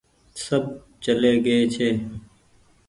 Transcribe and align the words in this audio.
سب 0.43 0.63
چلي 1.03 1.33
گيئي 1.45 1.65
ڇي۔ 1.73 1.89